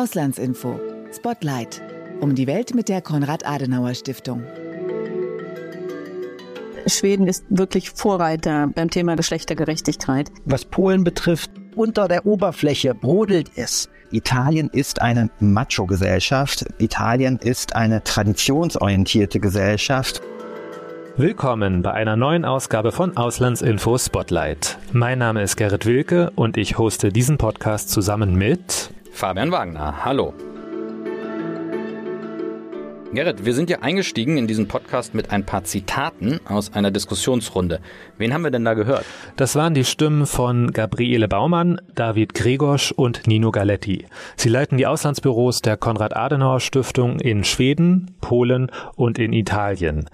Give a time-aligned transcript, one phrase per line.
[0.00, 0.80] Auslandsinfo.
[1.14, 1.82] Spotlight.
[2.22, 4.44] Um die Welt mit der Konrad-Adenauer-Stiftung.
[6.86, 10.32] Schweden ist wirklich Vorreiter beim Thema Geschlechtergerechtigkeit.
[10.46, 13.90] Was Polen betrifft, unter der Oberfläche brodelt es.
[14.10, 16.64] Italien ist eine Macho-Gesellschaft.
[16.78, 20.22] Italien ist eine traditionsorientierte Gesellschaft.
[21.18, 24.78] Willkommen bei einer neuen Ausgabe von Auslandsinfo Spotlight.
[24.92, 30.04] Mein Name ist Gerrit Wilke und ich hoste diesen Podcast zusammen mit Fabian Wagner.
[30.04, 30.32] Hallo.
[33.12, 37.80] Gerrit, wir sind ja eingestiegen in diesen Podcast mit ein paar Zitaten aus einer Diskussionsrunde.
[38.18, 39.04] Wen haben wir denn da gehört?
[39.34, 44.06] Das waren die Stimmen von Gabriele Baumann, David Gregosch und Nino Galetti.
[44.36, 50.08] Sie leiten die Auslandsbüros der Konrad-Adenauer-Stiftung in Schweden, Polen und in Italien.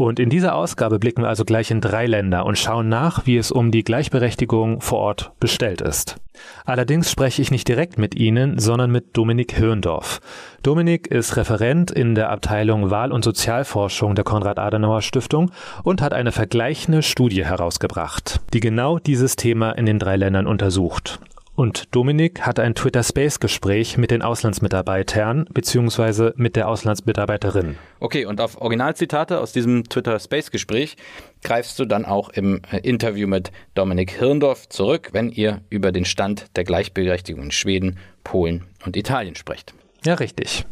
[0.00, 3.36] Und in dieser Ausgabe blicken wir also gleich in drei Länder und schauen nach, wie
[3.36, 6.16] es um die Gleichberechtigung vor Ort bestellt ist.
[6.64, 10.20] Allerdings spreche ich nicht direkt mit Ihnen, sondern mit Dominik Hirndorf.
[10.62, 15.50] Dominik ist Referent in der Abteilung Wahl- und Sozialforschung der Konrad-Adenauer-Stiftung
[15.84, 21.20] und hat eine vergleichende Studie herausgebracht, die genau dieses Thema in den drei Ländern untersucht.
[21.60, 26.30] Und Dominik hat ein Twitter Space Gespräch mit den Auslandsmitarbeitern bzw.
[26.36, 27.76] mit der Auslandsmitarbeiterin.
[27.98, 30.96] Okay, und auf Originalzitate aus diesem Twitter Space Gespräch
[31.42, 36.06] greifst du dann auch im äh, Interview mit Dominik Hirndorf zurück, wenn ihr über den
[36.06, 39.74] Stand der Gleichberechtigung in Schweden, Polen und Italien sprecht.
[40.02, 40.64] Ja, richtig.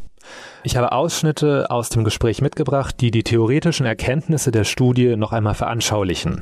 [0.64, 5.54] Ich habe Ausschnitte aus dem Gespräch mitgebracht, die die theoretischen Erkenntnisse der Studie noch einmal
[5.54, 6.40] veranschaulichen.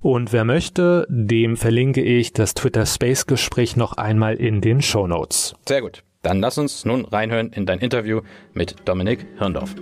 [0.00, 5.06] Und wer möchte, dem verlinke ich das Twitter Space Gespräch noch einmal in den Show
[5.06, 5.54] Notes.
[5.68, 6.02] Sehr gut.
[6.22, 8.22] Dann lass uns nun reinhören in dein Interview
[8.52, 9.74] mit Dominik Hirndorf.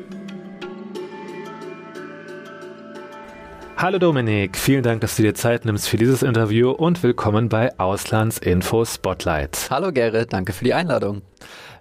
[3.79, 7.79] Hallo Dominik, vielen Dank, dass du dir Zeit nimmst für dieses Interview und willkommen bei
[7.79, 9.69] Auslandsinfo Spotlight.
[9.69, 11.20] Hallo Gerrit, danke für die Einladung.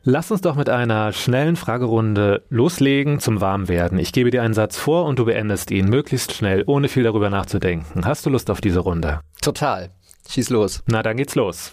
[0.07, 3.97] Lass uns doch mit einer schnellen Fragerunde loslegen zum Warmwerden.
[3.97, 7.31] Ich gebe dir einen Satz vor und du beendest ihn möglichst schnell, ohne viel darüber
[7.31, 8.05] nachzudenken.
[8.05, 9.21] Hast du Lust auf diese Runde?
[9.41, 9.89] Total.
[10.29, 10.83] Schieß los.
[10.85, 11.71] Na, dann geht's los.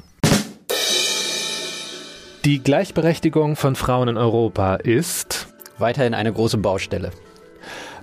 [2.46, 7.10] Die Gleichberechtigung von Frauen in Europa ist weiterhin eine große Baustelle.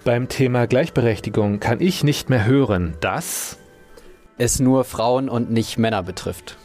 [0.03, 3.57] Beim Thema Gleichberechtigung kann ich nicht mehr hören, dass
[4.37, 6.55] es nur Frauen und nicht Männer betrifft.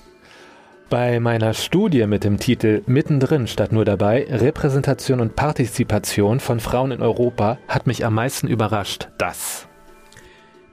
[0.94, 6.92] Bei meiner Studie mit dem Titel Mittendrin statt nur dabei, Repräsentation und Partizipation von Frauen
[6.92, 9.66] in Europa hat mich am meisten überrascht, dass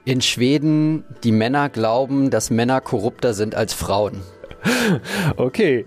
[0.04, 4.20] in Schweden die Männer glauben, dass Männer korrupter sind als Frauen.
[5.36, 5.84] Okay,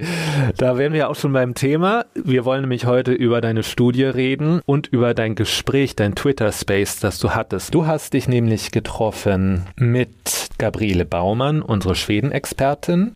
[0.58, 2.06] da wären wir auch schon beim Thema.
[2.14, 7.20] Wir wollen nämlich heute über deine Studie reden und über dein Gespräch, dein Twitter-Space, das
[7.20, 7.74] du hattest.
[7.74, 13.16] Du hast dich nämlich getroffen mit Gabriele Baumann, unsere Schweden-Expertin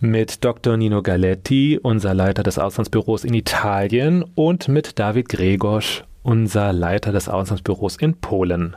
[0.00, 0.76] mit Dr.
[0.76, 7.28] Nino Galetti, unser Leiter des Auslandsbüros in Italien, und mit David Gregosch, unser Leiter des
[7.28, 8.76] Auslandsbüros in Polen.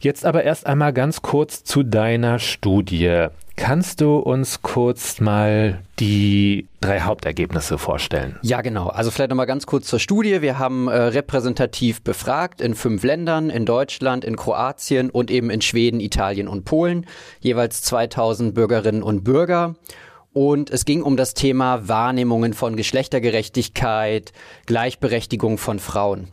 [0.00, 3.28] Jetzt aber erst einmal ganz kurz zu deiner Studie.
[3.56, 8.38] Kannst du uns kurz mal die drei Hauptergebnisse vorstellen?
[8.42, 8.86] Ja, genau.
[8.86, 10.42] Also vielleicht nochmal ganz kurz zur Studie.
[10.42, 15.60] Wir haben äh, repräsentativ befragt in fünf Ländern, in Deutschland, in Kroatien und eben in
[15.60, 17.06] Schweden, Italien und Polen,
[17.40, 19.74] jeweils 2000 Bürgerinnen und Bürger.
[20.38, 24.32] Und es ging um das Thema Wahrnehmungen von Geschlechtergerechtigkeit,
[24.66, 26.28] Gleichberechtigung von Frauen.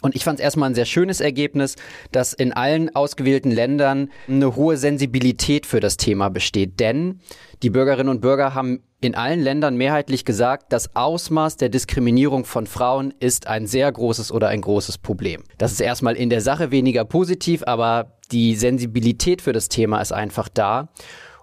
[0.00, 1.74] Und ich fand es erstmal ein sehr schönes Ergebnis,
[2.12, 6.78] dass in allen ausgewählten Ländern eine hohe Sensibilität für das Thema besteht.
[6.78, 7.18] Denn
[7.64, 12.68] die Bürgerinnen und Bürger haben in allen Ländern mehrheitlich gesagt, das Ausmaß der Diskriminierung von
[12.68, 15.42] Frauen ist ein sehr großes oder ein großes Problem.
[15.58, 20.12] Das ist erstmal in der Sache weniger positiv, aber die Sensibilität für das Thema ist
[20.12, 20.90] einfach da.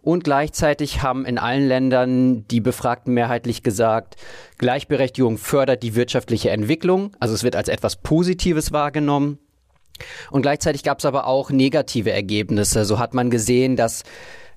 [0.02, 4.16] Und gleichzeitig haben in allen Ländern die Befragten mehrheitlich gesagt,
[4.58, 7.16] Gleichberechtigung fördert die wirtschaftliche Entwicklung.
[7.20, 9.40] Also es wird als etwas Positives wahrgenommen.
[10.32, 12.86] Und gleichzeitig gab es aber auch negative Ergebnisse.
[12.86, 14.04] So hat man gesehen, dass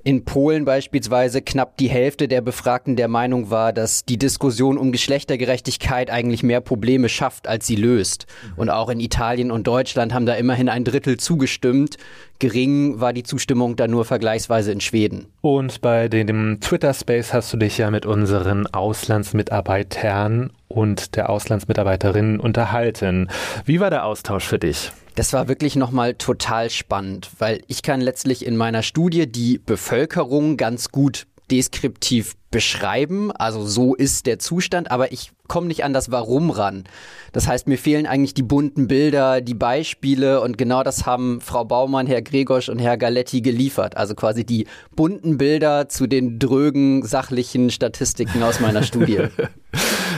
[0.04, 4.91] in Polen beispielsweise knapp die Hälfte der Befragten der Meinung war, dass die Diskussion um
[4.91, 8.27] Geschlechtergerechtigkeit eigentlich mehr Probleme schafft, als sie löst.
[8.56, 11.98] Und auch in Italien und Deutschland haben da immerhin ein Drittel zugestimmt.
[12.42, 15.27] Gering war die Zustimmung da nur vergleichsweise in Schweden.
[15.42, 22.41] Und bei dem Twitter Space hast du dich ja mit unseren Auslandsmitarbeitern und der Auslandsmitarbeiterin
[22.41, 23.30] unterhalten.
[23.65, 24.91] Wie war der Austausch für dich?
[25.15, 30.56] Das war wirklich nochmal total spannend, weil ich kann letztlich in meiner Studie die Bevölkerung
[30.56, 33.33] ganz gut deskriptiv beschreiben.
[33.33, 36.84] Also so ist der Zustand, aber ich komme nicht an das Warum ran.
[37.33, 41.65] Das heißt, mir fehlen eigentlich die bunten Bilder, die Beispiele und genau das haben Frau
[41.65, 43.97] Baumann, Herr Gregosch und Herr Galetti geliefert.
[43.97, 49.19] Also quasi die bunten Bilder zu den drögen, sachlichen Statistiken aus meiner Studie.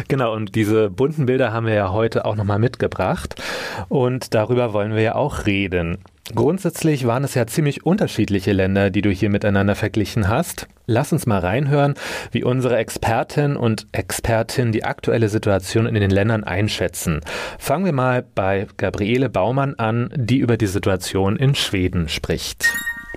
[0.09, 3.41] Genau, und diese bunten Bilder haben wir ja heute auch nochmal mitgebracht.
[3.89, 5.99] Und darüber wollen wir ja auch reden.
[6.33, 10.67] Grundsätzlich waren es ja ziemlich unterschiedliche Länder, die du hier miteinander verglichen hast.
[10.87, 11.95] Lass uns mal reinhören,
[12.33, 17.21] wie unsere Expertin und Expertin die aktuelle Situation in den Ländern einschätzen.
[17.59, 22.73] Fangen wir mal bei Gabriele Baumann an, die über die Situation in Schweden spricht.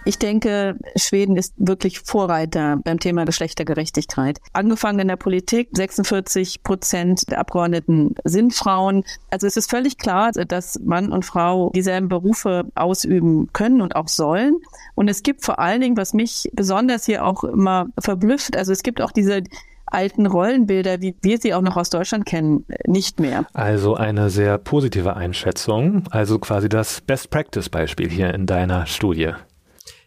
[0.07, 4.39] Ich denke, Schweden ist wirklich Vorreiter beim Thema Geschlechtergerechtigkeit.
[4.53, 9.03] Angefangen in der Politik, 46 Prozent der Abgeordneten sind Frauen.
[9.31, 14.07] Also es ist völlig klar, dass Mann und Frau dieselben Berufe ausüben können und auch
[14.07, 14.55] sollen.
[14.95, 18.83] Und es gibt vor allen Dingen, was mich besonders hier auch immer verblüfft, also es
[18.83, 19.43] gibt auch diese
[19.87, 23.45] alten Rollenbilder, wie wir sie auch noch aus Deutschland kennen, nicht mehr.
[23.53, 29.33] Also eine sehr positive Einschätzung, also quasi das Best-Practice-Beispiel hier in deiner Studie.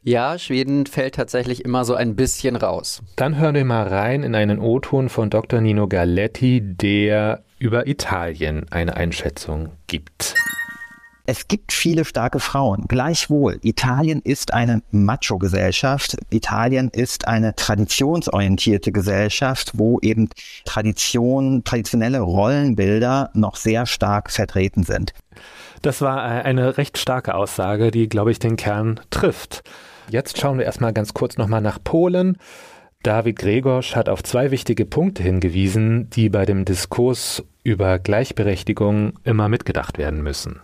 [0.03, 3.03] Ja, Schweden fällt tatsächlich immer so ein bisschen raus.
[3.17, 5.61] Dann hören wir mal rein in einen O-Ton von Dr.
[5.61, 10.35] Nino Galetti, der über Italien eine Einschätzung gibt.
[11.27, 12.87] Es gibt viele starke Frauen.
[12.89, 16.17] Gleichwohl, Italien ist eine Macho-Gesellschaft.
[16.31, 20.31] Italien ist eine traditionsorientierte Gesellschaft, wo eben
[20.65, 25.13] Tradition, traditionelle Rollenbilder noch sehr stark vertreten sind.
[25.83, 29.63] Das war eine recht starke Aussage, die, glaube ich, den Kern trifft.
[30.11, 32.37] Jetzt schauen wir erstmal ganz kurz nochmal nach Polen.
[33.05, 39.49] David Gregorsch hat auf zwei wichtige Punkte hingewiesen, die bei dem Diskurs über Gleichberechtigung immer
[39.49, 40.61] mitgedacht werden müssen.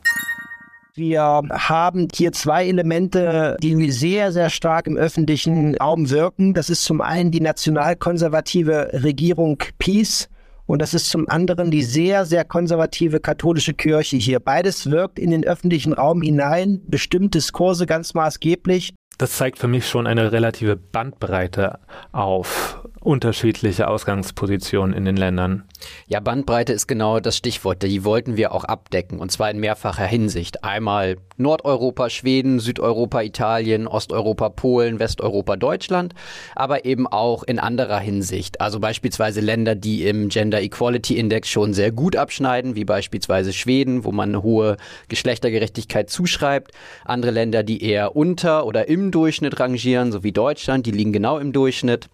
[0.95, 6.53] Wir haben hier zwei Elemente, die sehr, sehr stark im öffentlichen Raum wirken.
[6.53, 10.29] Das ist zum einen die nationalkonservative Regierung Peace
[10.67, 14.41] und das ist zum anderen die sehr, sehr konservative katholische Kirche hier.
[14.41, 19.89] Beides wirkt in den öffentlichen Raum hinein, bestimmt Diskurse ganz maßgeblich das zeigt für mich
[19.89, 21.79] schon eine relative Bandbreite
[22.13, 25.63] auf unterschiedliche Ausgangspositionen in den Ländern.
[26.09, 27.83] Ja, Bandbreite ist genau das Stichwort.
[27.83, 30.65] Die wollten wir auch abdecken und zwar in mehrfacher Hinsicht.
[30.65, 36.15] Einmal Nordeuropa, Schweden, Südeuropa, Italien, Osteuropa, Polen, Westeuropa, Deutschland,
[36.57, 38.61] aber eben auch in anderer Hinsicht.
[38.61, 44.05] Also beispielsweise Länder, die im Gender Equality Index schon sehr gut abschneiden, wie beispielsweise Schweden,
[44.05, 44.77] wo man eine hohe
[45.09, 46.73] Geschlechtergerechtigkeit zuschreibt.
[47.05, 51.39] Andere Länder, die eher unter oder im Durchschnitt rangieren, so wie Deutschland, die liegen genau
[51.39, 52.09] im Durchschnitt.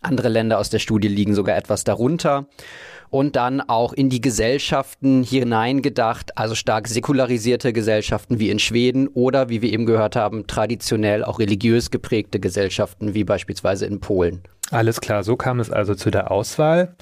[0.00, 2.46] Andere Länder aus der Studie liegen sogar etwas darunter.
[3.10, 9.48] Und dann auch in die Gesellschaften hineingedacht, also stark säkularisierte Gesellschaften wie in Schweden oder,
[9.48, 14.42] wie wir eben gehört haben, traditionell auch religiös geprägte Gesellschaften wie beispielsweise in Polen.
[14.70, 16.96] Alles klar, so kam es also zu der Auswahl.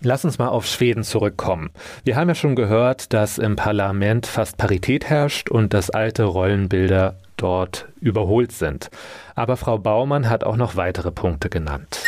[0.00, 1.70] Lass uns mal auf Schweden zurückkommen.
[2.04, 7.16] Wir haben ja schon gehört, dass im Parlament fast Parität herrscht und dass alte Rollenbilder
[7.36, 8.90] dort überholt sind.
[9.34, 12.02] Aber Frau Baumann hat auch noch weitere Punkte genannt.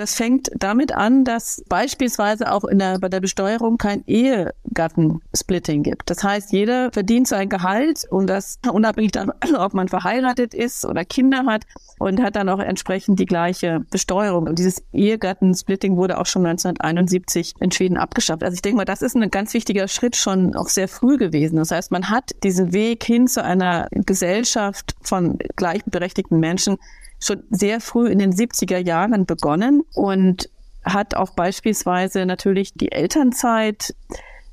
[0.00, 6.08] Das fängt damit an, dass beispielsweise auch in der, bei der Besteuerung kein Ehegattensplitting gibt.
[6.08, 11.04] Das heißt, jeder verdient sein Gehalt und das unabhängig davon, ob man verheiratet ist oder
[11.04, 11.66] Kinder hat
[11.98, 14.46] und hat dann auch entsprechend die gleiche Besteuerung.
[14.46, 18.42] Und dieses Ehegattensplitting wurde auch schon 1971 in Schweden abgeschafft.
[18.42, 21.56] Also ich denke mal, das ist ein ganz wichtiger Schritt schon auch sehr früh gewesen.
[21.56, 26.78] Das heißt, man hat diesen Weg hin zu einer Gesellschaft von gleichberechtigten Menschen
[27.22, 30.50] schon sehr früh in den 70er Jahren begonnen und
[30.84, 33.94] hat auch beispielsweise natürlich die Elternzeit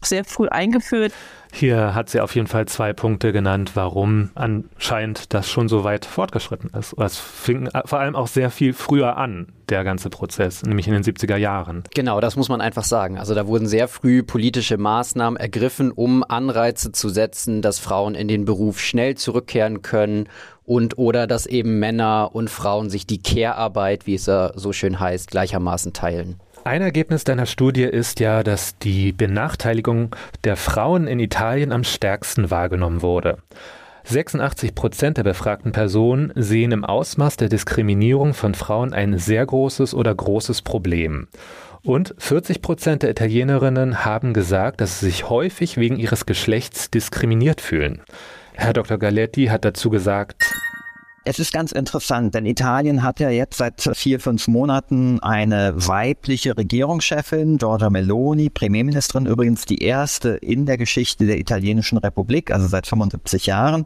[0.04, 1.14] sehr früh eingeführt.
[1.52, 6.06] Hier hat sie auf jeden Fall zwei Punkte genannt, warum anscheinend das schon so weit
[6.06, 6.94] fortgeschritten ist.
[7.00, 11.04] Es fing vor allem auch sehr viel früher an, der ganze Prozess, nämlich in den
[11.04, 11.84] 70er Jahren.
[11.96, 13.18] Genau, das muss man einfach sagen.
[13.18, 18.28] Also da wurden sehr früh politische Maßnahmen ergriffen, um Anreize zu setzen, dass Frauen in
[18.28, 20.28] den Beruf schnell zurückkehren können
[20.64, 25.00] und oder dass eben Männer und Frauen sich die Care-Arbeit, wie es ja so schön
[25.00, 26.42] heißt, gleichermaßen teilen.
[26.68, 32.52] Ein Ergebnis deiner Studie ist ja, dass die Benachteiligung der Frauen in Italien am stärksten
[32.52, 33.38] wahrgenommen wurde.
[34.04, 39.94] 86 Prozent der befragten Personen sehen im Ausmaß der Diskriminierung von Frauen ein sehr großes
[39.94, 41.30] oder großes Problem.
[41.84, 47.62] Und 40 Prozent der Italienerinnen haben gesagt, dass sie sich häufig wegen ihres Geschlechts diskriminiert
[47.62, 48.02] fühlen.
[48.56, 48.98] Herr Dr.
[48.98, 50.54] Galetti hat dazu gesagt,
[51.28, 56.56] es ist ganz interessant, denn Italien hat ja jetzt seit vier, fünf Monaten eine weibliche
[56.56, 62.88] Regierungschefin, Giorgia Meloni, Premierministerin übrigens die erste in der Geschichte der italienischen Republik, also seit
[62.88, 63.86] 75 Jahren.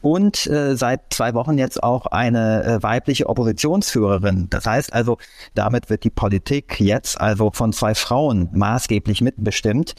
[0.00, 4.48] Und äh, seit zwei Wochen jetzt auch eine äh, weibliche Oppositionsführerin.
[4.50, 5.18] Das heißt also,
[5.54, 9.94] damit wird die Politik jetzt also von zwei Frauen maßgeblich mitbestimmt.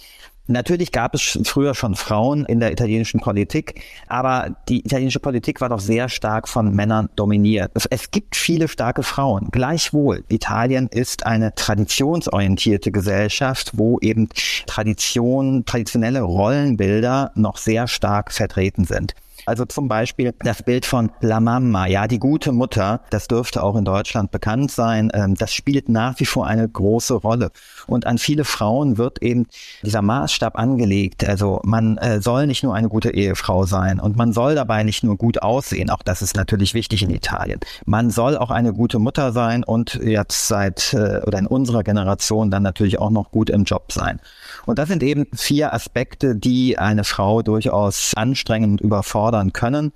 [0.48, 5.70] Natürlich gab es früher schon Frauen in der italienischen Politik, aber die italienische Politik war
[5.70, 7.72] doch sehr stark von Männern dominiert.
[7.90, 9.48] Es gibt viele starke Frauen.
[9.52, 14.30] Gleichwohl, Italien ist eine traditionsorientierte Gesellschaft, wo eben
[14.68, 19.16] Tradition, traditionelle Rollenbilder noch sehr stark vertreten sind.
[19.46, 23.76] Also zum Beispiel das Bild von La Mamma, ja, die gute Mutter, das dürfte auch
[23.76, 25.12] in Deutschland bekannt sein.
[25.14, 27.52] Ähm, das spielt nach wie vor eine große Rolle.
[27.86, 29.46] Und an viele Frauen wird eben
[29.84, 31.28] dieser Maßstab angelegt.
[31.28, 35.04] Also man äh, soll nicht nur eine gute Ehefrau sein und man soll dabei nicht
[35.04, 35.92] nur gut aussehen.
[35.92, 37.60] Auch das ist natürlich wichtig in Italien.
[37.86, 42.50] Man soll auch eine gute Mutter sein und jetzt seit äh, oder in unserer Generation
[42.50, 44.20] dann natürlich auch noch gut im Job sein.
[44.66, 49.92] Und das sind eben vier Aspekte, die eine Frau durchaus anstrengend überfordern können.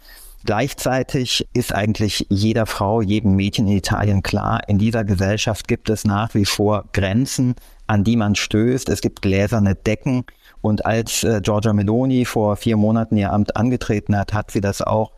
[0.46, 6.06] Gleichzeitig ist eigentlich jeder Frau, jedem Mädchen in Italien klar, in dieser Gesellschaft gibt es
[6.06, 7.56] nach wie vor Grenzen,
[7.88, 8.88] an die man stößt.
[8.90, 10.24] Es gibt gläserne Decken.
[10.62, 14.82] Und als äh, Giorgia Meloni vor vier Monaten ihr Amt angetreten hat, hat sie das
[14.82, 15.12] auch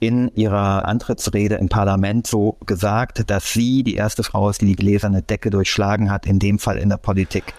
[0.00, 4.76] in ihrer Antrittsrede im Parlament so gesagt, dass sie die erste Frau ist, die die
[4.76, 7.52] gläserne Decke durchschlagen hat, in dem Fall in der Politik.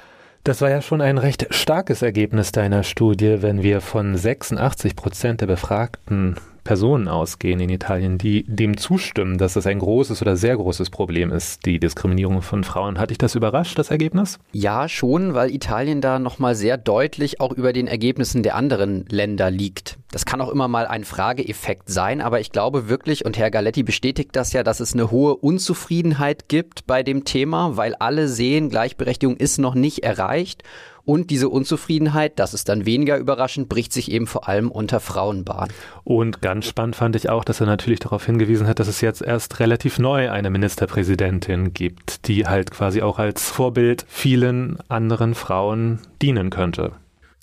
[0.43, 5.41] Das war ja schon ein recht starkes Ergebnis deiner Studie, wenn wir von 86 Prozent
[5.41, 10.55] der Befragten Personen ausgehen in Italien, die dem zustimmen, dass es ein großes oder sehr
[10.55, 12.99] großes Problem ist, die Diskriminierung von Frauen.
[12.99, 14.39] Hat dich das überrascht, das Ergebnis?
[14.51, 19.51] Ja, schon, weil Italien da nochmal sehr deutlich auch über den Ergebnissen der anderen Länder
[19.51, 19.97] liegt.
[20.11, 23.83] Das kann auch immer mal ein Frageeffekt sein, aber ich glaube wirklich, und Herr Galetti
[23.83, 28.69] bestätigt das ja, dass es eine hohe Unzufriedenheit gibt bei dem Thema, weil alle sehen,
[28.69, 30.63] Gleichberechtigung ist noch nicht erreicht
[31.09, 35.43] und diese Unzufriedenheit, das ist dann weniger überraschend, bricht sich eben vor allem unter Frauen
[35.43, 35.69] Bahn.
[36.03, 39.23] Und ganz spannend fand ich auch, dass er natürlich darauf hingewiesen hat, dass es jetzt
[39.23, 45.97] erst relativ neu eine Ministerpräsidentin gibt, die halt quasi auch als Vorbild vielen anderen Frauen
[46.21, 46.91] dienen könnte.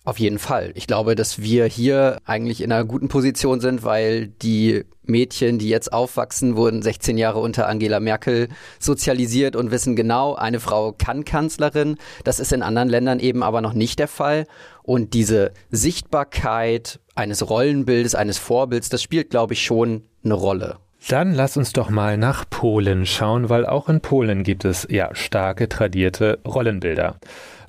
[0.06, 0.70] Auf jeden Fall.
[0.76, 5.68] Ich glaube, dass wir hier eigentlich in einer guten Position sind, weil die Mädchen, die
[5.68, 8.46] jetzt aufwachsen, wurden 16 Jahre unter Angela Merkel
[8.78, 11.96] sozialisiert und wissen genau, eine Frau kann Kanzlerin.
[12.22, 14.46] Das ist in anderen Ländern eben aber noch nicht der Fall.
[14.84, 20.76] Und diese Sichtbarkeit eines Rollenbildes, eines Vorbilds, das spielt, glaube ich, schon eine Rolle.
[21.08, 25.12] Dann lass uns doch mal nach Polen schauen, weil auch in Polen gibt es ja
[25.16, 27.18] starke tradierte Rollenbilder.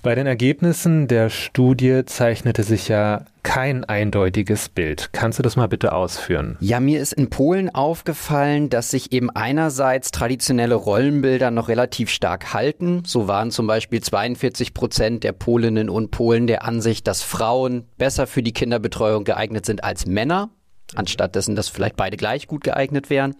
[0.07, 5.09] Bei den Ergebnissen der Studie zeichnete sich ja kein eindeutiges Bild.
[5.11, 6.55] Kannst du das mal bitte ausführen?
[6.61, 12.53] Ja, mir ist in Polen aufgefallen, dass sich eben einerseits traditionelle Rollenbilder noch relativ stark
[12.53, 13.03] halten.
[13.05, 18.27] So waren zum Beispiel 42 Prozent der Polinnen und Polen der Ansicht, dass Frauen besser
[18.27, 20.51] für die Kinderbetreuung geeignet sind als Männer
[20.95, 23.35] anstatt dessen, dass vielleicht beide gleich gut geeignet wären.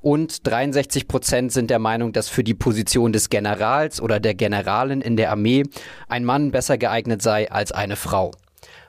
[0.00, 5.00] Und 63 Prozent sind der Meinung, dass für die Position des Generals oder der Generalin
[5.00, 5.64] in der Armee
[6.08, 8.32] ein Mann besser geeignet sei als eine Frau.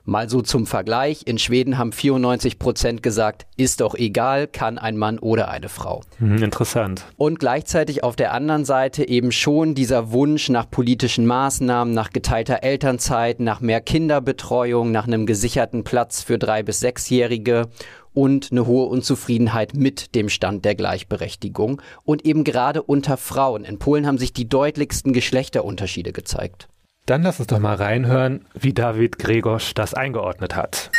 [0.06, 1.22] Mal so zum Vergleich.
[1.26, 6.02] In Schweden haben 94 Prozent gesagt, ist doch egal, kann ein Mann oder eine Frau.
[6.18, 7.06] Hm, interessant.
[7.16, 12.64] Und gleichzeitig auf der anderen Seite eben schon dieser Wunsch nach politischen Maßnahmen, nach geteilter
[12.64, 17.70] Elternzeit, nach mehr Kinderbetreuung, nach einem gesicherten Platz für drei bis sechsjährige
[18.14, 23.64] und eine hohe Unzufriedenheit mit dem Stand der Gleichberechtigung und eben gerade unter Frauen.
[23.64, 26.68] In Polen haben sich die deutlichsten Geschlechterunterschiede gezeigt.
[27.06, 30.90] Dann lass uns doch mal reinhören, wie David Gregosch das eingeordnet hat.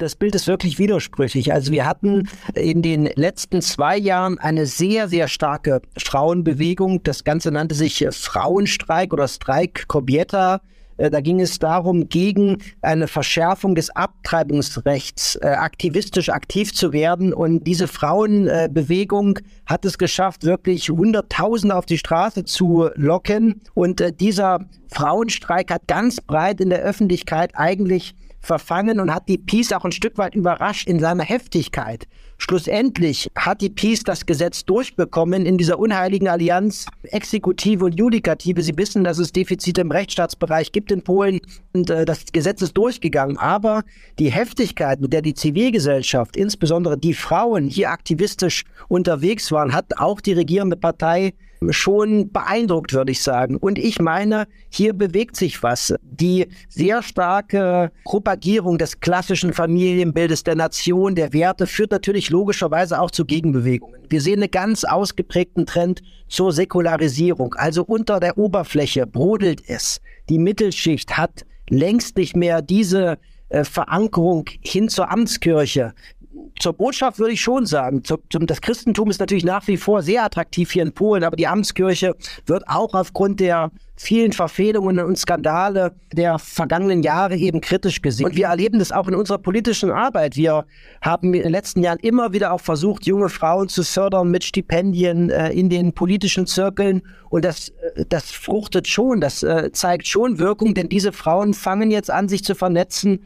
[0.00, 1.52] Das Bild ist wirklich widersprüchlich.
[1.52, 7.02] Also wir hatten in den letzten zwei Jahren eine sehr, sehr starke Frauenbewegung.
[7.04, 10.60] Das Ganze nannte sich Frauenstreik oder Streik Kobieta.
[10.98, 17.32] Äh, da ging es darum, gegen eine Verschärfung des Abtreibungsrechts äh, aktivistisch aktiv zu werden.
[17.32, 23.62] Und diese Frauenbewegung hat es geschafft, wirklich Hunderttausende auf die Straße zu locken.
[23.74, 29.38] Und äh, dieser Frauenstreik hat ganz breit in der Öffentlichkeit eigentlich verfangen und hat die
[29.38, 32.06] Peace auch ein Stück weit überrascht in seiner Heftigkeit.
[32.40, 38.62] Schlussendlich hat die Peace das Gesetz durchbekommen in dieser unheiligen Allianz Exekutive und Judikative.
[38.62, 41.40] Sie wissen, dass es Defizite im Rechtsstaatsbereich gibt in Polen
[41.72, 43.38] und äh, das Gesetz ist durchgegangen.
[43.38, 43.82] Aber
[44.20, 50.20] die Heftigkeit, mit der die Zivilgesellschaft, insbesondere die Frauen hier aktivistisch unterwegs waren, hat auch
[50.20, 51.34] die regierende Partei
[51.70, 53.56] schon beeindruckt, würde ich sagen.
[53.56, 55.94] Und ich meine, hier bewegt sich was.
[56.02, 63.10] Die sehr starke Propagierung des klassischen Familienbildes der Nation, der Werte, führt natürlich logischerweise auch
[63.10, 64.02] zu Gegenbewegungen.
[64.08, 67.54] Wir sehen einen ganz ausgeprägten Trend zur Säkularisierung.
[67.54, 70.00] Also unter der Oberfläche brodelt es.
[70.28, 75.94] Die Mittelschicht hat längst nicht mehr diese äh, Verankerung hin zur Amtskirche
[76.58, 80.02] zur Botschaft würde ich schon sagen, zum, zum, das Christentum ist natürlich nach wie vor
[80.02, 82.14] sehr attraktiv hier in Polen, aber die Amtskirche
[82.46, 88.26] wird auch aufgrund der vielen Verfehlungen und Skandale der vergangenen Jahre eben kritisch gesehen.
[88.26, 90.36] Und wir erleben das auch in unserer politischen Arbeit.
[90.36, 90.66] Wir
[91.02, 95.30] haben in den letzten Jahren immer wieder auch versucht, junge Frauen zu fördern mit Stipendien
[95.30, 97.02] äh, in den politischen Zirkeln.
[97.28, 101.90] Und das, äh, das fruchtet schon, das äh, zeigt schon Wirkung, denn diese Frauen fangen
[101.90, 103.24] jetzt an, sich zu vernetzen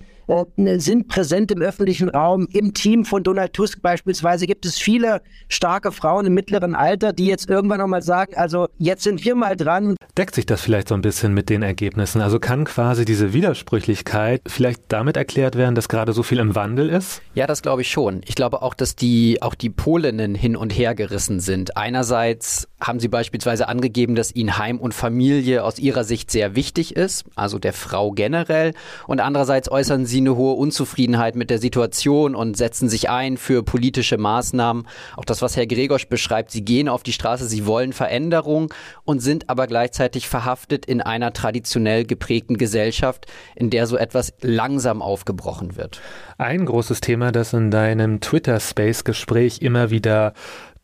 [0.56, 2.48] sind präsent im öffentlichen Raum.
[2.52, 7.26] Im Team von Donald Tusk beispielsweise gibt es viele starke Frauen im mittleren Alter, die
[7.26, 9.96] jetzt irgendwann nochmal sagen, also jetzt sind wir mal dran.
[10.16, 12.20] Deckt sich das vielleicht so ein bisschen mit den Ergebnissen?
[12.20, 16.88] Also kann quasi diese Widersprüchlichkeit vielleicht damit erklärt werden, dass gerade so viel im Wandel
[16.88, 17.22] ist?
[17.34, 18.20] Ja, das glaube ich schon.
[18.26, 21.76] Ich glaube auch, dass die, auch die Polinnen hin und her gerissen sind.
[21.76, 26.96] Einerseits haben sie beispielsweise angegeben, dass ihnen Heim und Familie aus ihrer Sicht sehr wichtig
[26.96, 28.74] ist, also der Frau generell.
[29.06, 33.62] Und andererseits äußern sie eine hohe Unzufriedenheit mit der Situation und setzen sich ein für
[33.62, 34.86] politische Maßnahmen.
[35.16, 38.72] Auch das, was Herr Gregosch beschreibt, sie gehen auf die Straße, sie wollen Veränderung
[39.04, 45.02] und sind aber gleichzeitig verhaftet in einer traditionell geprägten Gesellschaft, in der so etwas langsam
[45.02, 46.00] aufgebrochen wird.
[46.38, 50.34] Ein großes Thema, das in deinem Twitter-Space-Gespräch immer wieder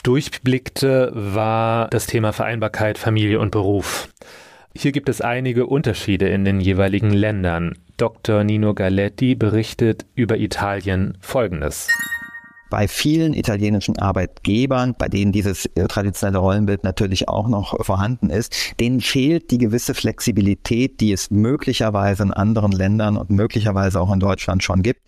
[0.02, 4.09] durchblickte, war das Thema Vereinbarkeit Familie und Beruf.
[4.76, 7.78] Hier gibt es einige Unterschiede in den jeweiligen Ländern.
[7.97, 8.45] Dr.
[8.45, 11.88] Nino Galetti berichtet über Italien Folgendes
[12.71, 18.55] bei vielen italienischen Arbeitgebern, bei denen dieses äh, traditionelle Rollenbild natürlich auch noch vorhanden ist,
[18.78, 24.21] denen fehlt die gewisse Flexibilität, die es möglicherweise in anderen Ländern und möglicherweise auch in
[24.21, 25.00] Deutschland schon gibt.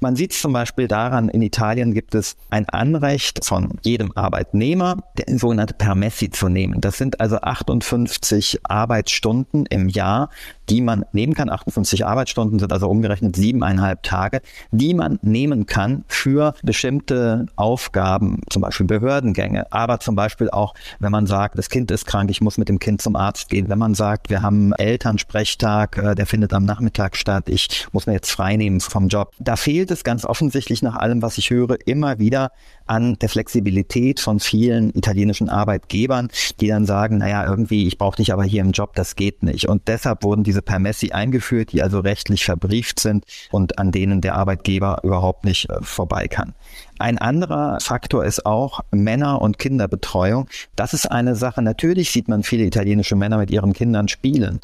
[0.00, 5.04] Man sieht es zum Beispiel daran, in Italien gibt es ein Anrecht von jedem Arbeitnehmer,
[5.18, 6.80] der sogenannte Permessi zu nehmen.
[6.80, 10.30] Das sind also 58 Arbeitsstunden im Jahr,
[10.70, 11.50] die man nehmen kann.
[11.50, 18.62] 58 Arbeitsstunden sind also umgerechnet siebeneinhalb Tage, die man nehmen kann für bestimmte Aufgaben, zum
[18.62, 22.56] Beispiel Behördengänge, aber zum Beispiel auch, wenn man sagt, das Kind ist krank, ich muss
[22.56, 23.68] mit dem Kind zum Arzt gehen.
[23.68, 28.12] Wenn man sagt, wir haben Elternsprechtag, äh, der findet am Nachmittag statt, ich muss mir
[28.12, 29.32] jetzt frei nehmen vom Job.
[29.38, 32.52] Da fehlt es ganz offensichtlich nach allem, was ich höre, immer wieder
[32.90, 36.28] an der Flexibilität von vielen italienischen Arbeitgebern,
[36.60, 39.68] die dann sagen, naja, irgendwie, ich brauche dich aber hier im Job, das geht nicht.
[39.68, 44.34] Und deshalb wurden diese Permessi eingeführt, die also rechtlich verbrieft sind und an denen der
[44.34, 46.52] Arbeitgeber überhaupt nicht äh, vorbei kann.
[46.98, 50.48] Ein anderer Faktor ist auch Männer- und Kinderbetreuung.
[50.74, 54.60] Das ist eine Sache, natürlich sieht man viele italienische Männer mit ihren Kindern spielen.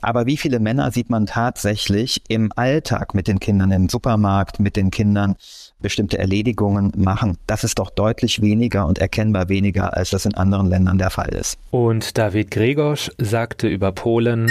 [0.00, 4.76] Aber wie viele Männer sieht man tatsächlich im Alltag mit den Kindern, im Supermarkt, mit
[4.76, 5.36] den Kindern
[5.80, 7.38] bestimmte Erledigungen machen?
[7.46, 11.30] Das ist doch deutlich weniger und erkennbar weniger, als das in anderen Ländern der Fall
[11.30, 11.58] ist.
[11.70, 14.50] Und David Gregosch sagte über Polen,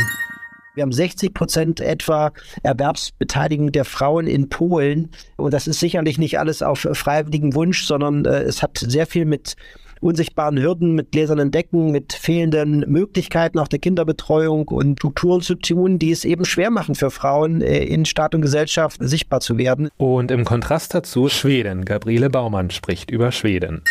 [0.75, 2.31] wir haben 60 Prozent etwa
[2.63, 5.11] Erwerbsbeteiligung der Frauen in Polen.
[5.35, 9.25] Und das ist sicherlich nicht alles auf freiwilligen Wunsch, sondern äh, es hat sehr viel
[9.25, 9.55] mit
[10.03, 15.99] unsichtbaren Hürden, mit gläsernen Decken, mit fehlenden Möglichkeiten auch der Kinderbetreuung und Strukturen zu tun,
[15.99, 19.89] die es eben schwer machen für Frauen äh, in Staat und Gesellschaft sichtbar zu werden.
[19.97, 21.85] Und im Kontrast dazu Schweden.
[21.85, 23.81] Gabriele Baumann spricht über Schweden.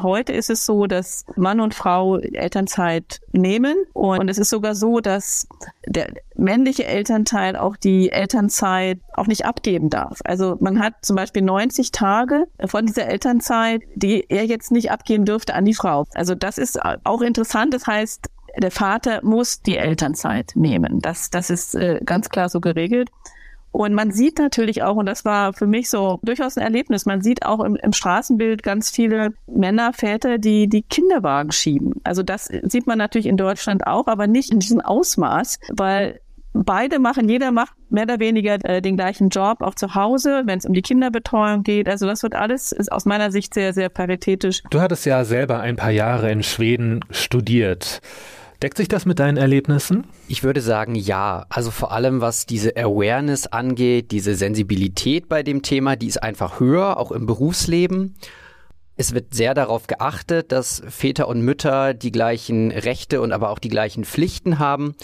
[0.00, 5.00] Heute ist es so, dass Mann und Frau Elternzeit nehmen und es ist sogar so,
[5.00, 5.48] dass
[5.86, 10.20] der männliche Elternteil auch die Elternzeit auch nicht abgeben darf.
[10.24, 15.24] Also man hat zum Beispiel 90 Tage von dieser Elternzeit, die er jetzt nicht abgeben
[15.24, 16.06] dürfte an die Frau.
[16.14, 17.72] Also das ist auch interessant.
[17.72, 18.28] Das heißt,
[18.58, 21.00] der Vater muss die Elternzeit nehmen.
[21.00, 23.10] Das, das ist äh, ganz klar so geregelt.
[23.76, 27.20] Und man sieht natürlich auch, und das war für mich so durchaus ein Erlebnis, man
[27.20, 31.92] sieht auch im, im Straßenbild ganz viele Männer, Väter, die die Kinderwagen schieben.
[32.02, 36.20] Also das sieht man natürlich in Deutschland auch, aber nicht in diesem Ausmaß, weil
[36.54, 40.58] beide machen, jeder macht mehr oder weniger äh, den gleichen Job, auch zu Hause, wenn
[40.58, 41.86] es um die Kinderbetreuung geht.
[41.86, 44.62] Also das wird alles ist aus meiner Sicht sehr, sehr paritätisch.
[44.70, 48.00] Du hattest ja selber ein paar Jahre in Schweden studiert.
[48.62, 50.06] Deckt sich das mit deinen Erlebnissen?
[50.28, 51.44] Ich würde sagen, ja.
[51.50, 56.58] Also vor allem, was diese Awareness angeht, diese Sensibilität bei dem Thema, die ist einfach
[56.58, 58.16] höher, auch im Berufsleben.
[58.98, 63.58] Es wird sehr darauf geachtet, dass Väter und Mütter die gleichen Rechte und aber auch
[63.58, 64.94] die gleichen Pflichten haben.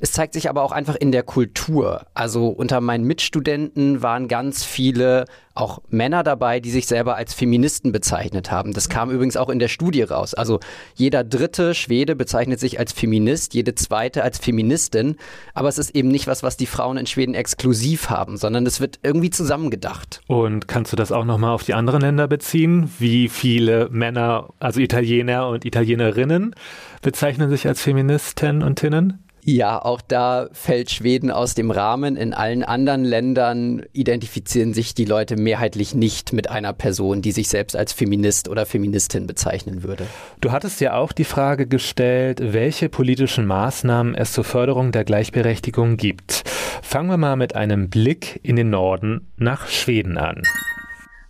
[0.00, 2.06] Es zeigt sich aber auch einfach in der Kultur.
[2.12, 7.92] Also unter meinen Mitstudenten waren ganz viele auch Männer dabei, die sich selber als Feministen
[7.92, 8.72] bezeichnet haben.
[8.72, 10.34] Das kam übrigens auch in der Studie raus.
[10.34, 10.60] Also
[10.94, 15.16] jeder dritte Schwede bezeichnet sich als Feminist, jede zweite als Feministin.
[15.54, 18.80] Aber es ist eben nicht was, was die Frauen in Schweden exklusiv haben, sondern es
[18.80, 20.20] wird irgendwie zusammengedacht.
[20.26, 22.90] Und kannst du das auch nochmal auf die anderen Länder beziehen?
[22.98, 26.54] Wie viele Männer, also Italiener und Italienerinnen,
[27.02, 29.25] bezeichnen sich als Feministen und Tinnen?
[29.48, 32.16] Ja, auch da fällt Schweden aus dem Rahmen.
[32.16, 37.46] In allen anderen Ländern identifizieren sich die Leute mehrheitlich nicht mit einer Person, die sich
[37.46, 40.08] selbst als Feminist oder Feministin bezeichnen würde.
[40.40, 45.96] Du hattest ja auch die Frage gestellt, welche politischen Maßnahmen es zur Förderung der Gleichberechtigung
[45.96, 46.42] gibt.
[46.82, 50.42] Fangen wir mal mit einem Blick in den Norden nach Schweden an.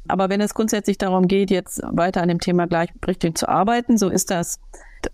[0.09, 4.09] Aber wenn es grundsätzlich darum geht, jetzt weiter an dem Thema Gleichberechtigung zu arbeiten, so
[4.09, 4.59] ist das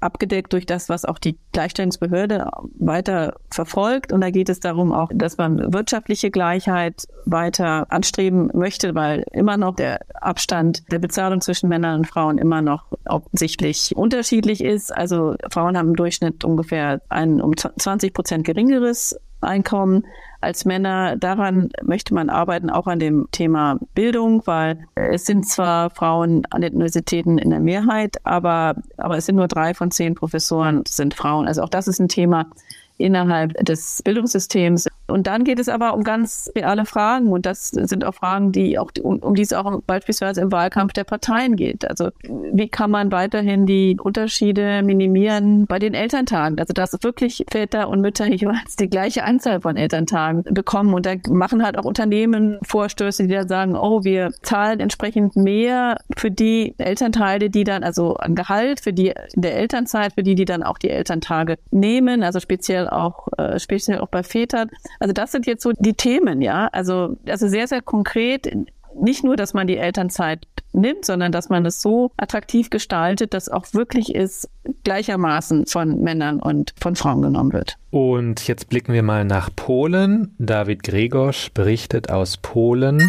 [0.00, 4.12] abgedeckt durch das, was auch die Gleichstellungsbehörde weiter verfolgt.
[4.12, 9.56] Und da geht es darum auch, dass man wirtschaftliche Gleichheit weiter anstreben möchte, weil immer
[9.56, 14.94] noch der Abstand der Bezahlung zwischen Männern und Frauen immer noch offensichtlich unterschiedlich ist.
[14.94, 20.04] Also Frauen haben im Durchschnitt ungefähr ein um 20 Prozent geringeres Einkommen
[20.42, 21.16] als Männer.
[21.16, 26.60] Daran möchte man arbeiten, auch an dem Thema Bildung, weil es sind zwar Frauen an
[26.60, 31.14] den Universitäten in der Mehrheit, aber, aber es sind nur drei von zehn Professoren sind
[31.14, 31.46] Frauen.
[31.46, 32.46] Also auch das ist ein Thema
[32.98, 34.88] innerhalb des Bildungssystems.
[35.06, 38.78] Und dann geht es aber um ganz reale Fragen und das sind auch Fragen, die
[38.78, 41.88] auch um, um die es auch beispielsweise im Wahlkampf der Parteien geht.
[41.88, 46.58] Also wie kann man weiterhin die Unterschiede minimieren bei den Elterntagen?
[46.58, 51.14] Also dass wirklich Väter und Mütter jeweils die gleiche Anzahl von Elterntagen bekommen und da
[51.28, 56.74] machen halt auch Unternehmen Vorstöße, die dann sagen, oh, wir zahlen entsprechend mehr für die
[56.78, 60.62] Elternteile, die dann also an Gehalt für die in der Elternzeit, für die die dann
[60.62, 64.70] auch die Elterntage nehmen, also speziell auch äh, speziell auch bei Vätern.
[64.98, 66.68] Also das sind jetzt so die Themen, ja.
[66.72, 68.52] Also, also sehr, sehr konkret.
[68.94, 73.48] Nicht nur, dass man die Elternzeit nimmt, sondern dass man es so attraktiv gestaltet, dass
[73.48, 74.48] auch wirklich ist,
[74.84, 77.76] gleichermaßen von Männern und von Frauen genommen wird.
[77.90, 80.34] Und jetzt blicken wir mal nach Polen.
[80.38, 83.00] David Gregorsch berichtet aus Polen.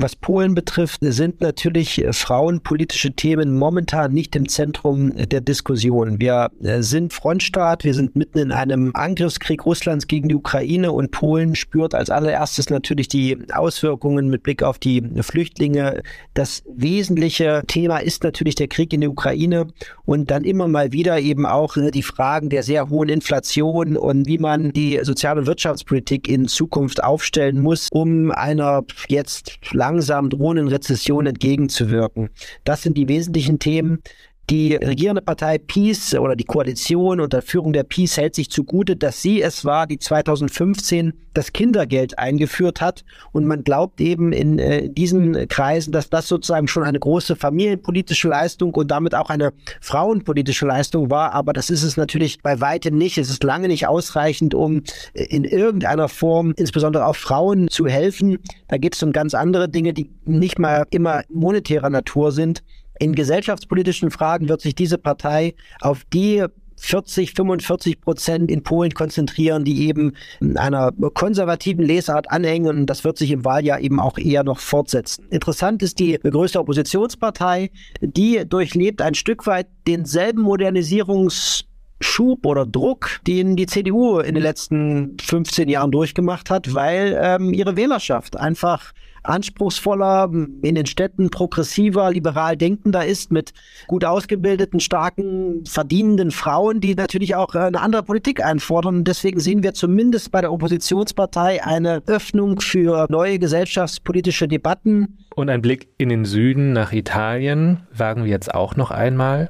[0.00, 6.20] Was Polen betrifft, sind natürlich äh, frauenpolitische Themen momentan nicht im Zentrum der Diskussion.
[6.20, 11.10] Wir äh, sind Frontstaat, wir sind mitten in einem Angriffskrieg Russlands gegen die Ukraine und
[11.10, 16.00] Polen spürt als allererstes natürlich die Auswirkungen mit Blick auf die Flüchtlinge.
[16.32, 19.66] Das wesentliche Thema ist natürlich der Krieg in der Ukraine
[20.04, 24.28] und dann immer mal wieder eben auch äh, die Fragen der sehr hohen Inflation und
[24.28, 29.58] wie man die soziale Wirtschaftspolitik in Zukunft aufstellen muss, um einer jetzt
[29.88, 32.28] langsam drohenden Rezession entgegenzuwirken.
[32.64, 34.02] Das sind die wesentlichen Themen.
[34.50, 39.20] Die regierende Partei Peace oder die Koalition unter Führung der Peace hält sich zugute, dass
[39.20, 43.04] sie es war, die 2015 das Kindergeld eingeführt hat.
[43.32, 48.28] Und man glaubt eben in äh, diesen Kreisen, dass das sozusagen schon eine große familienpolitische
[48.28, 51.32] Leistung und damit auch eine frauenpolitische Leistung war.
[51.34, 53.18] Aber das ist es natürlich bei weitem nicht.
[53.18, 54.82] Es ist lange nicht ausreichend, um
[55.12, 58.38] äh, in irgendeiner Form, insbesondere auch Frauen, zu helfen.
[58.68, 62.62] Da geht es um ganz andere Dinge, die nicht mal immer monetärer Natur sind.
[62.98, 66.44] In gesellschaftspolitischen Fragen wird sich diese Partei auf die
[66.80, 70.12] 40, 45 Prozent in Polen konzentrieren, die eben
[70.54, 75.26] einer konservativen Lesart anhängen und das wird sich im Wahljahr eben auch eher noch fortsetzen.
[75.30, 81.64] Interessant ist die größte Oppositionspartei, die durchlebt ein Stück weit denselben Modernisierungs
[82.00, 87.52] Schub oder Druck, den die CDU in den letzten 15 Jahren durchgemacht hat, weil ähm,
[87.52, 88.92] ihre Wählerschaft einfach
[89.28, 90.30] anspruchsvoller,
[90.62, 93.52] in den Städten progressiver, liberal denkender ist, mit
[93.86, 98.96] gut ausgebildeten, starken, verdienenden Frauen, die natürlich auch äh, eine andere Politik einfordern.
[98.96, 105.18] Und deswegen sehen wir zumindest bei der Oppositionspartei eine Öffnung für neue gesellschaftspolitische Debatten.
[105.34, 109.48] Und ein Blick in den Süden nach Italien wagen wir jetzt auch noch einmal.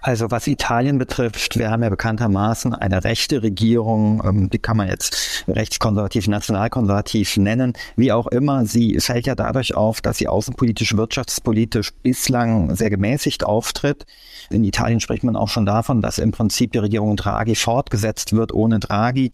[0.00, 4.88] Also was Italien betrifft, wir haben ja bekanntermaßen eine rechte Regierung, ähm, die kann man
[4.88, 8.64] jetzt rechtskonservativ, nationalkonservativ nennen, wie auch immer.
[8.64, 14.06] Sie fällt ja dadurch auf, dass sie außenpolitisch, wirtschaftspolitisch bislang sehr gemäßigt auftritt.
[14.50, 18.54] In Italien spricht man auch schon davon, dass im Prinzip die Regierung Draghi fortgesetzt wird
[18.54, 19.32] ohne Draghi.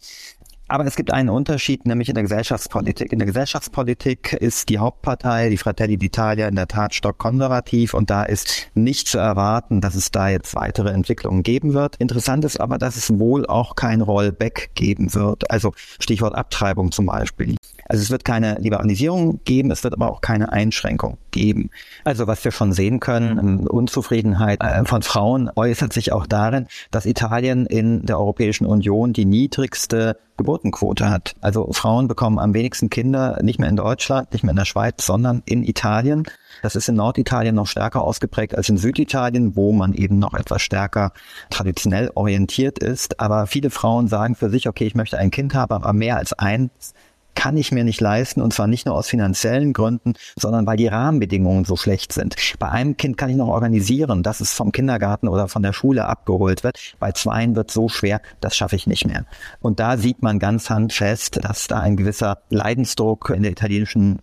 [0.67, 3.11] Aber es gibt einen Unterschied, nämlich in der Gesellschaftspolitik.
[3.11, 8.23] In der Gesellschaftspolitik ist die Hauptpartei, die Fratelli d'Italia, in der Tat stockkonservativ und da
[8.23, 11.97] ist nicht zu erwarten, dass es da jetzt weitere Entwicklungen geben wird.
[11.97, 15.51] Interessant ist aber, dass es wohl auch kein Rollback geben wird.
[15.51, 17.55] Also Stichwort Abtreibung zum Beispiel.
[17.87, 21.69] Also es wird keine Liberalisierung geben, es wird aber auch keine Einschränkung geben.
[22.03, 26.67] Also was wir schon sehen können, ähm, Unzufriedenheit äh, von Frauen äußert sich auch darin,
[26.91, 31.35] dass Italien in der Europäischen Union die niedrigste Geburtenquote hat.
[31.41, 35.05] Also Frauen bekommen am wenigsten Kinder nicht mehr in Deutschland, nicht mehr in der Schweiz,
[35.05, 36.23] sondern in Italien.
[36.61, 40.61] Das ist in Norditalien noch stärker ausgeprägt als in Süditalien, wo man eben noch etwas
[40.61, 41.11] stärker
[41.49, 43.19] traditionell orientiert ist.
[43.19, 46.33] Aber viele Frauen sagen für sich, okay, ich möchte ein Kind haben, aber mehr als
[46.33, 46.93] eins
[47.35, 50.87] kann ich mir nicht leisten und zwar nicht nur aus finanziellen Gründen, sondern weil die
[50.87, 52.35] Rahmenbedingungen so schlecht sind.
[52.59, 56.05] Bei einem Kind kann ich noch organisieren, dass es vom Kindergarten oder von der Schule
[56.05, 56.79] abgeholt wird.
[56.99, 59.25] Bei zweien wird so schwer, das schaffe ich nicht mehr.
[59.61, 64.19] Und da sieht man ganz handfest, dass da ein gewisser Leidensdruck in der italienischen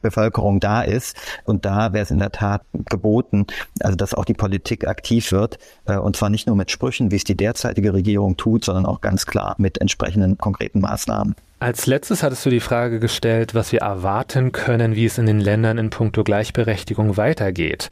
[0.00, 1.16] Bevölkerung da ist.
[1.44, 3.46] Und da wäre es in der Tat geboten,
[3.80, 5.58] also dass auch die Politik aktiv wird.
[5.86, 9.00] Äh, und zwar nicht nur mit Sprüchen, wie es die derzeitige Regierung tut, sondern auch
[9.00, 11.34] ganz klar mit entsprechenden konkreten Maßnahmen.
[11.60, 15.40] Als letztes hattest du die Frage gestellt, was wir erwarten können, wie es in den
[15.40, 17.90] Ländern in puncto Gleichberechtigung weitergeht.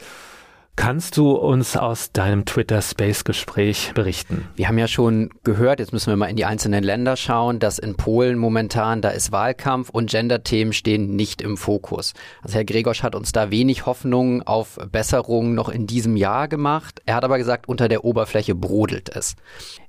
[0.77, 4.47] Kannst du uns aus deinem Twitter Space Gespräch berichten?
[4.55, 7.79] Wir haben ja schon gehört, jetzt müssen wir mal in die einzelnen Länder schauen, dass
[7.81, 12.13] in Polen momentan da ist Wahlkampf und Gender-Themen stehen nicht im Fokus.
[12.43, 17.01] Also Herr Gregosch hat uns da wenig Hoffnung auf Besserungen noch in diesem Jahr gemacht.
[17.07, 19.35] Er hat aber gesagt, unter der Oberfläche brodelt es.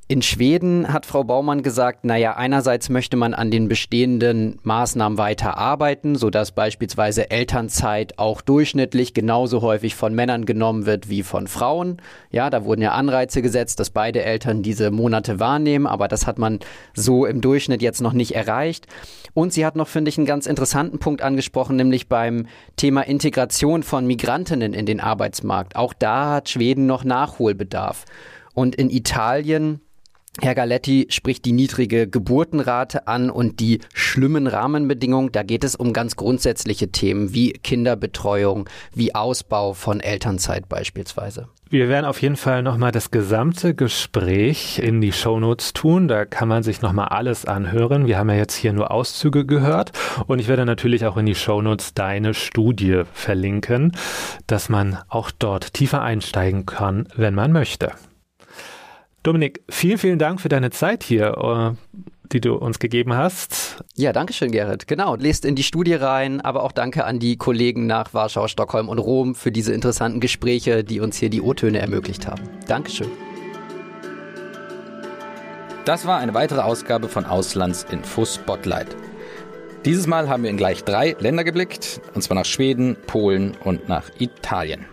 [0.10, 5.58] In Schweden hat Frau Baumann gesagt, naja, einerseits möchte man an den bestehenden Maßnahmen weiter
[5.58, 11.98] arbeiten, sodass beispielsweise Elternzeit auch durchschnittlich genauso häufig von Männern genommen wird wie von Frauen.
[12.32, 16.40] Ja, da wurden ja Anreize gesetzt, dass beide Eltern diese Monate wahrnehmen, aber das hat
[16.40, 16.60] man
[16.94, 18.88] so im Durchschnitt jetzt noch nicht erreicht.
[19.34, 22.46] Und sie hat noch, finde ich, einen ganz interessanten Punkt angesprochen, nämlich beim
[22.78, 25.76] Thema Integration von Migrantinnen in den Arbeitsmarkt.
[25.76, 28.06] Auch da hat Schweden noch Nachholbedarf.
[28.54, 29.82] Und in Italien
[30.40, 35.32] Herr Galetti spricht die niedrige Geburtenrate an und die schlimmen Rahmenbedingungen.
[35.32, 41.48] Da geht es um ganz grundsätzliche Themen wie Kinderbetreuung, wie Ausbau von Elternzeit beispielsweise.
[41.70, 46.08] Wir werden auf jeden Fall nochmal das gesamte Gespräch in die Shownotes tun.
[46.08, 48.08] Da kann man sich nochmal alles anhören.
[48.08, 49.92] Wir haben ja jetzt hier nur Auszüge gehört
[50.28, 53.92] und ich werde natürlich auch in die Shownotes deine Studie verlinken,
[54.46, 57.92] dass man auch dort tiefer einsteigen kann, wenn man möchte.
[59.28, 61.98] Dominik, vielen, vielen Dank für deine Zeit hier, äh,
[62.32, 63.84] die du uns gegeben hast.
[63.98, 64.88] Ja, danke schön, Gerrit.
[64.88, 68.88] Genau, lest in die Studie rein, aber auch danke an die Kollegen nach Warschau, Stockholm
[68.88, 72.42] und Rom für diese interessanten Gespräche, die uns hier die O-Töne ermöglicht haben.
[72.68, 73.10] Dankeschön.
[75.84, 78.96] Das war eine weitere Ausgabe von Auslandsinfo Spotlight.
[79.84, 83.90] Dieses Mal haben wir in gleich drei Länder geblickt, und zwar nach Schweden, Polen und
[83.90, 84.86] nach Italien.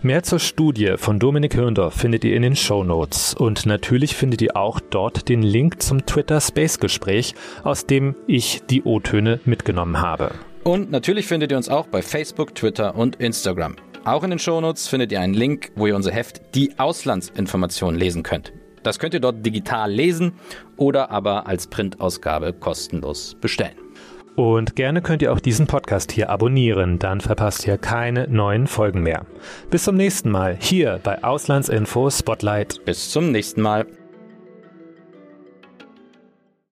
[0.00, 4.40] Mehr zur Studie von Dominik Hörndorf findet ihr in den Show Notes und natürlich findet
[4.40, 7.34] ihr auch dort den Link zum Twitter Space Gespräch,
[7.64, 10.30] aus dem ich die O-Töne mitgenommen habe.
[10.62, 13.74] Und natürlich findet ihr uns auch bei Facebook, Twitter und Instagram.
[14.04, 17.96] Auch in den Show Notes findet ihr einen Link, wo ihr unser Heft Die Auslandsinformation
[17.96, 18.52] lesen könnt.
[18.84, 20.34] Das könnt ihr dort digital lesen
[20.76, 23.74] oder aber als Printausgabe kostenlos bestellen.
[24.38, 29.02] Und gerne könnt ihr auch diesen Podcast hier abonnieren, dann verpasst ihr keine neuen Folgen
[29.02, 29.26] mehr.
[29.68, 32.84] Bis zum nächsten Mal hier bei Auslandsinfo Spotlight.
[32.84, 33.84] Bis zum nächsten Mal.